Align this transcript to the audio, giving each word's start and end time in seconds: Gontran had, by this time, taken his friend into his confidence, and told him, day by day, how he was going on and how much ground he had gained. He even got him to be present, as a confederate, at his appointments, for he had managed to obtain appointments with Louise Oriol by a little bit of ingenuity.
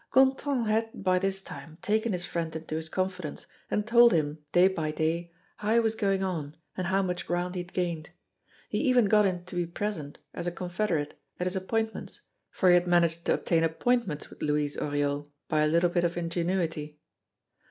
Gontran 0.11 0.65
had, 0.65 1.03
by 1.03 1.19
this 1.19 1.43
time, 1.43 1.77
taken 1.83 2.11
his 2.11 2.25
friend 2.25 2.55
into 2.55 2.75
his 2.75 2.89
confidence, 2.89 3.45
and 3.69 3.85
told 3.85 4.13
him, 4.13 4.39
day 4.51 4.67
by 4.67 4.89
day, 4.89 5.31
how 5.57 5.75
he 5.75 5.79
was 5.79 5.93
going 5.93 6.23
on 6.23 6.57
and 6.75 6.87
how 6.87 7.03
much 7.03 7.27
ground 7.27 7.53
he 7.53 7.61
had 7.61 7.71
gained. 7.71 8.09
He 8.67 8.79
even 8.79 9.05
got 9.05 9.25
him 9.25 9.45
to 9.45 9.55
be 9.55 9.67
present, 9.67 10.17
as 10.33 10.47
a 10.47 10.51
confederate, 10.51 11.19
at 11.39 11.45
his 11.45 11.55
appointments, 11.55 12.21
for 12.49 12.69
he 12.69 12.73
had 12.73 12.87
managed 12.87 13.25
to 13.27 13.35
obtain 13.35 13.61
appointments 13.63 14.27
with 14.31 14.41
Louise 14.41 14.75
Oriol 14.75 15.29
by 15.47 15.59
a 15.61 15.67
little 15.67 15.87
bit 15.91 16.03
of 16.03 16.17
ingenuity. 16.17 16.97